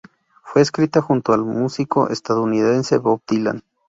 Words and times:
Fue 0.41 0.63
escrita 0.63 0.99
junto 0.99 1.31
al 1.31 1.43
músico 1.43 2.09
estadounidense 2.09 2.97
Bob 2.97 3.21
Dylan. 3.29 3.61